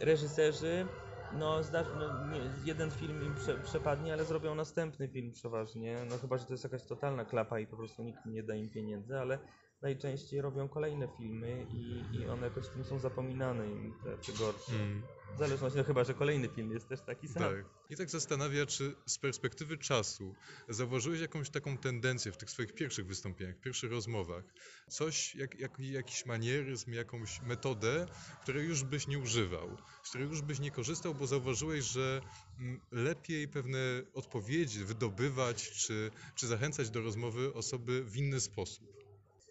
[0.00, 0.86] reżyserzy
[1.32, 5.96] no, zdarzy, no nie, jeden film im prze, przepadnie, ale zrobią następny film przeważnie.
[6.10, 8.70] No chyba, że to jest jakaś totalna klapa i po prostu nikt nie da im
[8.70, 9.38] pieniędzy, ale
[9.82, 14.72] najczęściej robią kolejne filmy i, i one jakoś tym są zapominane im te, te gorsze.
[14.72, 15.02] Mm.
[15.34, 17.42] W zależności, no chyba, że kolejny film jest też taki sam.
[17.42, 17.64] Tak.
[17.90, 20.34] I tak zastanawia, czy z perspektywy czasu
[20.68, 24.44] zauważyłeś jakąś taką tendencję w tych swoich pierwszych wystąpieniach, pierwszych rozmowach,
[24.88, 28.06] coś, jak, jak, jakiś manieryzm, jakąś metodę,
[28.42, 32.20] której już byś nie używał, z której już byś nie korzystał, bo zauważyłeś, że
[32.58, 33.78] mm, lepiej pewne
[34.14, 39.05] odpowiedzi wydobywać, czy, czy zachęcać do rozmowy osoby w inny sposób.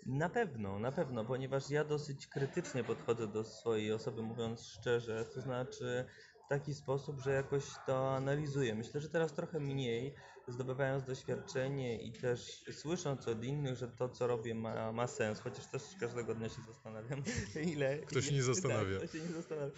[0.06, 5.42] Na pewno, na pewno, ponieważ ja dosyć krytycznie podchodzę do swojej osoby, mówiąc szczerze, to
[5.42, 6.06] znaczy
[6.46, 8.76] w taki sposób, że jakoś to analizuję.
[8.76, 10.16] Myślę, że teraz trochę mniej,
[10.48, 15.68] zdobywając doświadczenie i też słysząc od innych, że to, co robię, ma, ma sens, chociaż
[15.68, 17.24] też każdego dnia się zastanawiam,
[17.74, 17.98] ile.
[17.98, 19.00] Kto się nie zastanawia.
[19.00, 19.72] Tak, kto się nie zastanawia.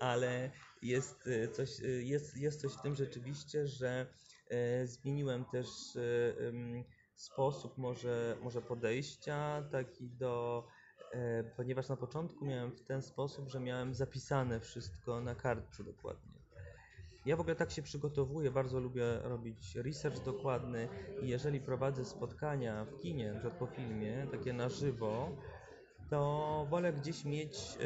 [0.00, 0.50] Ale
[0.82, 4.06] jest y, coś, y, jest, jest coś w tym rzeczywiście, że
[4.82, 5.66] y, zmieniłem też
[7.18, 10.66] sposób może, może podejścia taki do,
[11.12, 16.38] e, ponieważ na początku miałem w ten sposób, że miałem zapisane wszystko na kartce dokładnie.
[17.26, 20.88] Ja w ogóle tak się przygotowuję, bardzo lubię robić research dokładny
[21.22, 25.36] i jeżeli prowadzę spotkania w kinie, na przykład po filmie, takie na żywo,
[26.10, 27.78] to wolę gdzieś mieć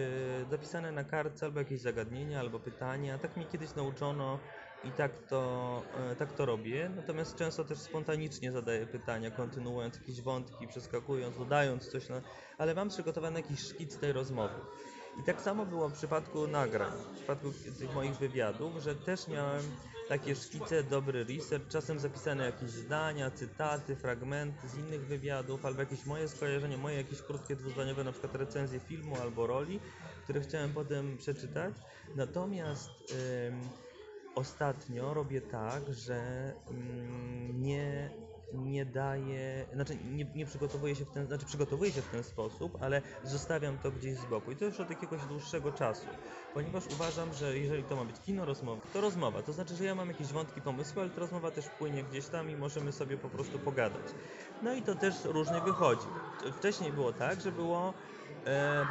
[0.46, 3.18] y, zapisane na kartce albo jakieś zagadnienia, albo pytania.
[3.18, 4.38] Tak mnie kiedyś nauczono
[4.84, 6.90] i tak to, e, tak to robię.
[6.96, 12.20] Natomiast często też spontanicznie zadaję pytania, kontynuując jakieś wątki, przeskakując, dodając coś, na...
[12.58, 14.54] ale mam przygotowany jakiś szkic tej rozmowy.
[15.20, 19.62] I tak samo było w przypadku nagrań, w przypadku tych moich wywiadów, że też miałem
[20.08, 26.06] takie szkice, dobry research, czasem zapisane jakieś zdania, cytaty, fragmenty z innych wywiadów, albo jakieś
[26.06, 29.80] moje skojarzenie, moje jakieś krótkie dwuzdaniowe, na przykład recenzje filmu albo roli,
[30.24, 31.74] które chciałem potem przeczytać.
[32.16, 32.90] Natomiast
[34.34, 38.10] ostatnio robię tak, że mm, nie,
[38.52, 42.78] nie daję, znaczy nie, nie przygotowuję się w ten, znaczy przygotowuję się w ten sposób,
[42.80, 46.06] ale zostawiam to gdzieś z boku i to już od jakiegoś dłuższego czasu,
[46.54, 49.94] ponieważ uważam, że jeżeli to ma być kino rozmowa, to rozmowa, to znaczy, że ja
[49.94, 53.28] mam jakieś wątki, pomysły, ale ta rozmowa też płynie gdzieś tam i możemy sobie po
[53.28, 54.06] prostu pogadać.
[54.62, 56.06] No i to też różnie wychodzi.
[56.58, 57.94] Wcześniej było tak, że było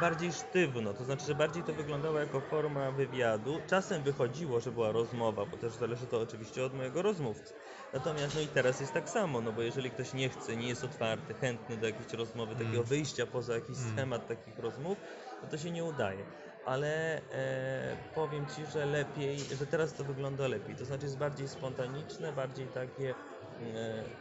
[0.00, 3.60] bardziej sztywno, to znaczy, że bardziej to wyglądało jako forma wywiadu.
[3.66, 7.54] Czasem wychodziło, że była rozmowa, bo też zależy to oczywiście od mojego rozmówcy.
[7.92, 10.84] Natomiast no i teraz jest tak samo, no bo jeżeli ktoś nie chce, nie jest
[10.84, 12.84] otwarty, chętny do jakiejś rozmowy, takiego mm.
[12.84, 13.92] wyjścia poza jakiś mm.
[13.92, 14.98] schemat takich rozmów,
[15.42, 16.24] no to się nie udaje.
[16.66, 20.76] Ale e, powiem Ci, że lepiej, że teraz to wygląda lepiej.
[20.76, 23.14] To znaczy jest bardziej spontaniczne, bardziej takie e,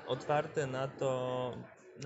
[0.07, 1.53] otwarte na to,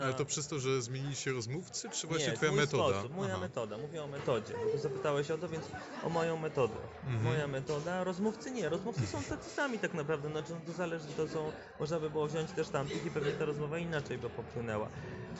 [0.01, 2.99] Ale to przez to, że zmienili się rozmówcy, czy właśnie nie, twoja mój metoda?
[2.99, 3.41] Sposób, moja Aha.
[3.41, 5.65] metoda, mówię o metodzie, bo tu zapytałeś o to, więc
[6.03, 6.75] o moją metodę.
[7.03, 7.23] Mhm.
[7.23, 11.51] Moja metoda, rozmówcy nie, rozmówcy są tacy sami tak naprawdę, znaczy to zależy, to są,
[11.79, 14.89] można by było wziąć też tamtych i pewnie ta rozmowa inaczej by popłynęła.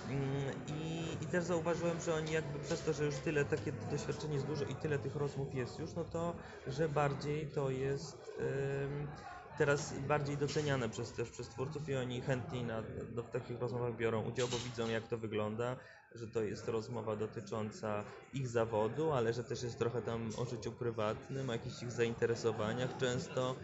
[0.10, 4.34] Mm, I, I też zauważyłem, że oni jakby przez to, że już tyle, takie doświadczenie
[4.34, 6.36] jest duże i tyle tych rozmów jest już, no to,
[6.68, 8.18] że bardziej to jest...
[8.40, 13.60] Yy, teraz bardziej doceniane przez, też przez twórców i oni chętniej na, do, w takich
[13.60, 15.78] rozmowach biorą udział, bo widzą jak to wygląda,
[16.12, 20.72] że to jest rozmowa dotycząca ich zawodu, ale że też jest trochę tam o życiu
[20.72, 23.60] prywatnym, o jakichś ich zainteresowaniach często.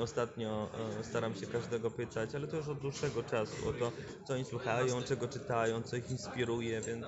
[0.00, 0.68] Ostatnio
[1.00, 3.92] e, staram się każdego pytać, ale to już od dłuższego czasu, o to,
[4.24, 7.04] co oni słuchają, czego czytają, co ich inspiruje, więc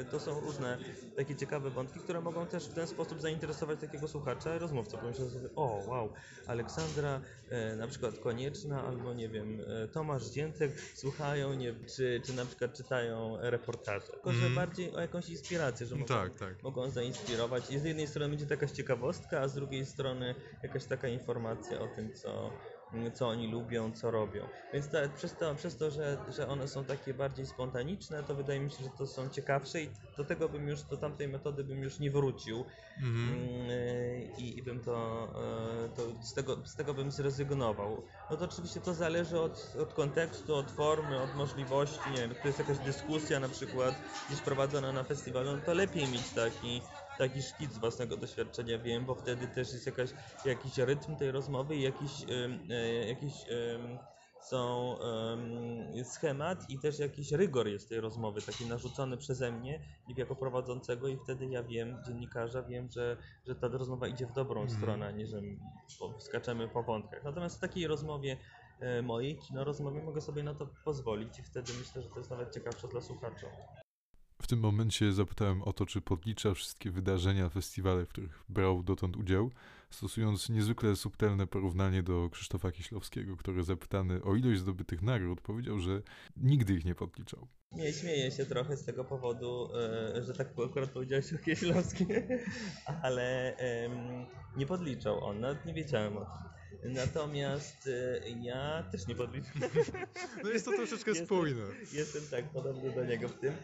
[0.00, 0.78] e, to są różne
[1.16, 4.98] takie ciekawe wątki, które mogą też w ten sposób zainteresować takiego słuchacza i rozmówcę.
[4.98, 6.12] Pomyślę sobie, o wow,
[6.46, 9.60] Aleksandra e, na przykład Konieczna albo nie wiem,
[9.92, 14.06] Tomasz Dziętek słuchają, nie, czy, czy na przykład czytają reportaże.
[14.06, 14.54] Tylko, że mm.
[14.54, 16.62] bardziej o jakąś inspirację, że mogą, tak, tak.
[16.62, 17.70] mogą zainspirować.
[17.70, 21.80] I z jednej strony będzie to jakaś ciekawostka, a z drugiej strony jakaś taka informacja
[21.80, 22.50] o tym, co,
[23.14, 24.48] co oni lubią, co robią.
[24.72, 28.70] Więc przez to, przez to że, że one są takie bardziej spontaniczne, to wydaje mi
[28.70, 31.98] się, że to są ciekawsze i do tego bym już, do tamtej metody bym już
[31.98, 32.64] nie wrócił
[32.96, 33.28] mhm.
[33.28, 35.28] mm, i, i bym to,
[35.84, 38.08] e, to z, tego, z tego bym zrezygnował.
[38.30, 42.48] No to oczywiście to zależy od, od kontekstu, od formy, od możliwości, nie wiem, to
[42.48, 43.94] jest jakaś dyskusja na przykład
[44.28, 46.82] gdzieś prowadzona na festiwalu, no to lepiej mieć taki
[47.18, 50.10] taki szkic z własnego doświadczenia wiem, bo wtedy też jest jakaś,
[50.44, 52.12] jakiś rytm tej rozmowy i jakiś,
[53.08, 53.34] jakiś
[54.44, 54.96] są
[56.04, 59.80] schemat i też jakiś rygor jest tej rozmowy, taki narzucony przeze mnie
[60.16, 64.60] jako prowadzącego i wtedy ja wiem, dziennikarza, wiem, że, że ta rozmowa idzie w dobrą
[64.60, 64.72] mm.
[64.72, 65.40] stronę, a nie że
[66.18, 67.24] skaczemy po wątkach.
[67.24, 68.36] Natomiast w takiej rozmowie
[68.80, 72.30] e, mojej, kino rozmowie mogę sobie na to pozwolić i wtedy myślę, że to jest
[72.30, 73.46] nawet ciekawsze dla słuchacza.
[74.44, 79.16] W tym momencie zapytałem o to, czy podlicza wszystkie wydarzenia, festiwale, w których brał dotąd
[79.16, 79.50] udział,
[79.90, 86.02] stosując niezwykle subtelne porównanie do Krzysztofa Kieślowskiego, który zapytany o ilość zdobytych nagród powiedział, że
[86.36, 87.46] nigdy ich nie podliczał.
[87.72, 89.68] Nie, śmieję się trochę z tego powodu,
[90.16, 92.08] e, że tak akurat powiedziałeś o Kieślowskim,
[93.02, 93.56] ale
[94.56, 96.54] nie podliczał on, nawet nie wiedziałem o tym.
[96.84, 99.52] Natomiast e, ja też nie podliczam.
[100.44, 101.62] No jest to troszeczkę jestem, spójne.
[101.92, 103.54] Jestem tak podobny do niego w tym.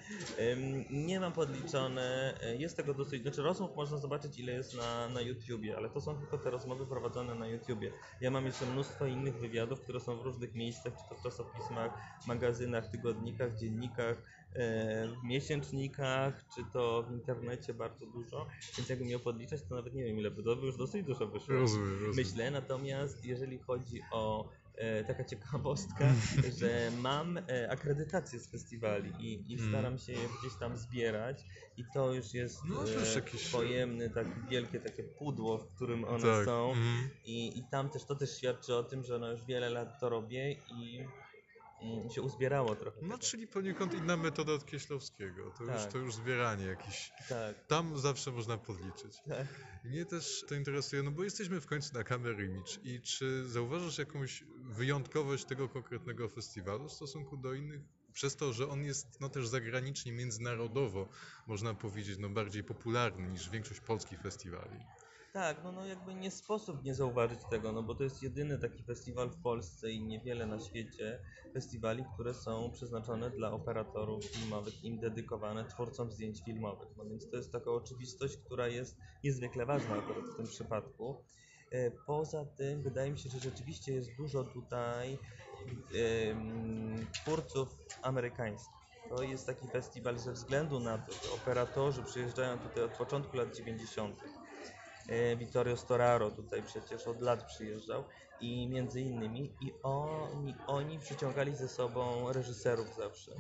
[0.91, 5.21] Nie mam podliczone, e, jest tego dosyć, znaczy rozmów można zobaczyć ile jest na, na
[5.21, 7.93] YouTubie, ale to są tylko te rozmowy prowadzone na YouTubie.
[8.21, 11.93] Ja mam jeszcze mnóstwo innych wywiadów, które są w różnych miejscach, czy to w czasopismach,
[12.27, 14.23] magazynach, tygodnikach, dziennikach,
[14.55, 18.47] w miesięcznikach, czy to w internecie bardzo dużo,
[18.79, 21.55] więc jakbym miał podliczać, to nawet nie wiem ile by to już dosyć dużo wyszło.
[21.55, 22.17] Rozumiem, rozumiem.
[22.17, 26.15] Myślę, natomiast jeżeli chodzi o e, taka ciekawostka,
[26.59, 29.69] że mam e, akredytację z festiwali i, i mm.
[29.69, 31.45] staram się je gdzieś tam zbierać
[31.77, 33.49] i to już jest no, e, jakieś...
[33.49, 36.45] pojemny, takie wielkie takie pudło, w którym one tak.
[36.45, 37.09] są mm.
[37.25, 40.09] I, i tam też to też świadczy o tym, że no już wiele lat to
[40.09, 41.05] robię i
[41.83, 42.99] i się uzbierało trochę.
[43.03, 43.19] No, tego.
[43.19, 45.51] czyli poniekąd inna metoda od Kieślowskiego.
[45.51, 45.75] To, tak.
[45.75, 47.13] już, to już zbieranie jakieś.
[47.29, 47.67] Tak.
[47.67, 49.17] Tam zawsze można podliczyć.
[49.29, 49.47] Tak.
[49.85, 53.99] Mnie też to interesuje, no bo jesteśmy w końcu na Camera Image i czy zauważasz
[53.99, 57.81] jakąś wyjątkowość tego konkretnego festiwalu w stosunku do innych?
[58.13, 61.09] Przez to, że on jest no też zagranicznie, międzynarodowo,
[61.47, 64.77] można powiedzieć, no bardziej popularny niż większość polskich festiwali.
[65.33, 68.83] Tak, no, no jakby nie sposób nie zauważyć tego, no bo to jest jedyny taki
[68.83, 71.21] festiwal w Polsce i niewiele na świecie
[71.53, 76.89] festiwali, które są przeznaczone dla operatorów filmowych, im dedykowane twórcom zdjęć filmowych.
[76.97, 81.25] No więc to jest taka oczywistość, która jest niezwykle ważna akurat w tym przypadku.
[81.71, 85.19] E, poza tym wydaje mi się, że rzeczywiście jest dużo tutaj
[87.13, 87.69] twórców
[88.03, 88.81] amerykańskich.
[89.09, 93.57] To jest taki festiwal ze względu na to, że operatorzy przyjeżdżają tutaj od początku lat
[93.57, 94.40] 90 E,
[95.37, 98.05] Vittorio Storaro tutaj przecież od lat przyjeżdżał
[98.41, 103.33] i między innymi i oni, oni przyciągali ze sobą reżyserów zawsze,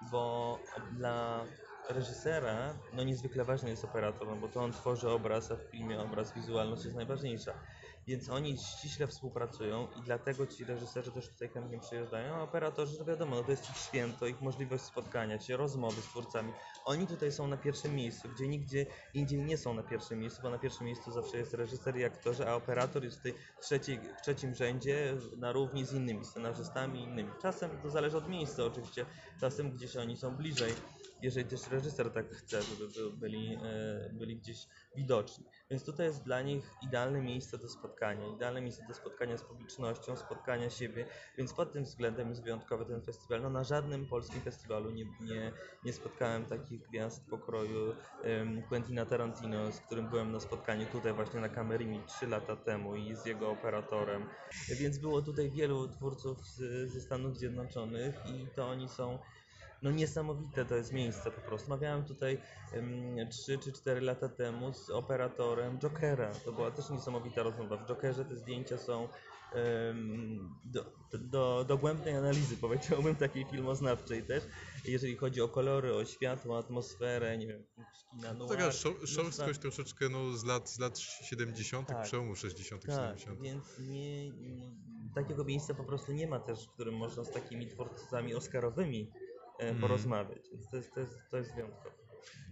[0.00, 1.46] bo dla
[1.88, 6.00] reżysera no niezwykle ważny jest operator, no bo to on tworzy obraz, a w filmie
[6.00, 7.54] obraz, wizualność jest najważniejsza.
[8.08, 13.04] Więc oni ściśle współpracują i dlatego ci reżyserzy też tutaj chętnie przyjeżdżają, a operatorzy, to
[13.04, 16.52] wiadomo, no to jest ich święto, ich możliwość spotkania się, rozmowy z twórcami.
[16.84, 20.50] Oni tutaj są na pierwszym miejscu, gdzie nigdzie indziej nie są na pierwszym miejscu, bo
[20.50, 24.22] na pierwszym miejscu zawsze jest reżyser i aktorzy, a operator jest tutaj w, trzeciej, w
[24.22, 27.30] trzecim rzędzie na równi z innymi scenarzystami i innymi.
[27.42, 29.06] Czasem to zależy od miejsca oczywiście,
[29.40, 30.72] czasem gdzieś oni są bliżej
[31.22, 35.44] jeżeli też reżyser tak chce, żeby byli, e, byli gdzieś widoczni.
[35.70, 40.16] Więc tutaj jest dla nich idealne miejsce do spotkania, idealne miejsce do spotkania z publicznością,
[40.16, 41.06] spotkania siebie,
[41.38, 43.42] więc pod tym względem jest wyjątkowy ten festiwal.
[43.42, 45.52] No na żadnym polskim festiwalu nie, nie,
[45.84, 51.40] nie spotkałem takich gwiazd pokroju um, Quentina Tarantino, z którym byłem na spotkaniu tutaj właśnie
[51.40, 54.26] na Kamerimi 3 lata temu i z jego operatorem.
[54.80, 59.18] Więc było tutaj wielu twórców z, ze Stanów Zjednoczonych i to oni są
[59.82, 61.70] no niesamowite to jest miejsce po prostu.
[61.70, 62.38] Mawiałem tutaj
[62.74, 66.32] um, 3 czy 4 lata temu z operatorem Jokera.
[66.44, 67.76] To była też niesamowita rozmowa.
[67.76, 69.08] W Jokerze te zdjęcia są
[69.54, 74.44] um, do, do dogłębnej analizy, powiedziałbym, takiej filmoznawczej też,
[74.84, 77.64] jeżeli chodzi o kolory, o światło, atmosferę, nie wiem,
[78.10, 78.50] kina noir.
[78.50, 78.72] Taka
[79.06, 83.40] szorstkość troszeczkę no, z, lat, z lat 70., tak, przełomu 60., tak, 70.
[83.40, 84.70] więc nie, nie,
[85.14, 89.10] takiego miejsca po prostu nie ma też, w którym można z takimi twórcami oscarowymi.
[89.80, 90.50] Porozmawiać.
[90.52, 91.98] Więc to jest, to, jest, to jest wyjątkowe.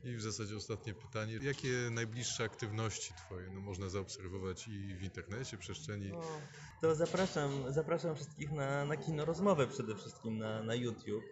[0.05, 1.39] I w zasadzie ostatnie pytanie.
[1.43, 6.09] Jakie najbliższe aktywności Twoje no, można zaobserwować i w internecie, przestrzeni?
[6.13, 6.23] No,
[6.81, 11.25] to zapraszam, zapraszam wszystkich na, na kino rozmowę przede wszystkim na, na YouTube.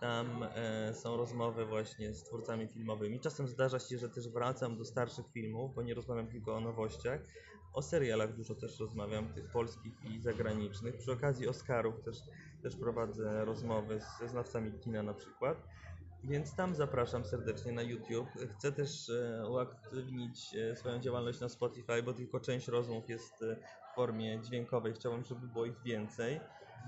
[0.00, 3.20] Tam e, są rozmowy właśnie z twórcami filmowymi.
[3.20, 7.20] Czasem zdarza się, że też wracam do starszych filmów, bo nie rozmawiam tylko o nowościach.
[7.72, 10.96] O serialach dużo też rozmawiam, tych polskich i zagranicznych.
[10.96, 12.16] Przy okazji Oscarów też
[12.62, 15.68] też prowadzę rozmowy ze znawcami kina na przykład.
[16.24, 18.28] Więc tam zapraszam serdecznie na YouTube.
[18.50, 23.56] Chcę też e, uaktywnić e, swoją działalność na Spotify, bo tylko część rozmów jest e,
[23.92, 24.92] w formie dźwiękowej.
[24.92, 26.40] Chciałbym, żeby było ich więcej.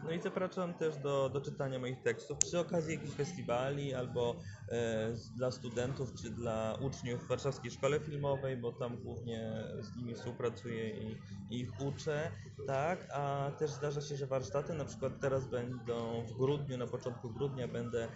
[0.03, 2.39] No i zapraszam też do, do czytania moich tekstów.
[2.39, 8.57] Przy okazji jakichś festiwali albo e, dla studentów czy dla uczniów w Warszawskiej Szkole Filmowej,
[8.57, 12.31] bo tam głównie z nimi współpracuję i, i ich uczę,
[12.67, 17.31] tak, a też zdarza się, że warsztaty na przykład teraz będą w grudniu, na początku
[17.31, 18.09] grudnia będę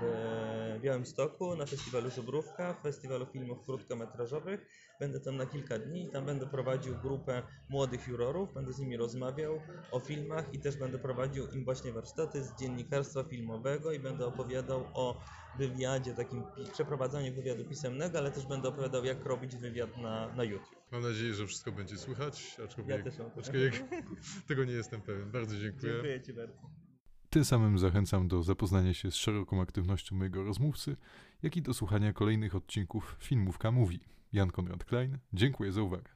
[0.00, 4.66] w Białymstoku na festiwalu Żubrówka, festiwalu filmów krótkometrażowych.
[5.00, 8.96] Będę tam na kilka dni i tam będę prowadził grupę młodych jurorów, będę z nimi
[8.96, 9.60] rozmawiał
[9.90, 14.84] o filmach i też będę prowadził im właśnie warsztaty z dziennikarstwa filmowego i będę opowiadał
[14.94, 15.20] o
[15.58, 16.42] wywiadzie, takim
[16.72, 20.76] przeprowadzaniu wywiadu pisemnego, ale też będę opowiadał jak robić wywiad na, na YouTube.
[20.92, 23.74] Mam nadzieję, że wszystko będzie słychać, aczkolwiek, Ja aczkolwiek
[24.48, 25.30] tego nie jestem pewien.
[25.30, 25.92] Bardzo dziękuję.
[25.92, 26.89] Dziękuję Ci bardzo.
[27.30, 30.96] Tym samym zachęcam do zapoznania się z szeroką aktywnością mojego rozmówcy,
[31.42, 34.00] jak i do słuchania kolejnych odcinków Filmówka Mówi.
[34.32, 36.10] Jan Konrad Klein, dziękuję za uwagę.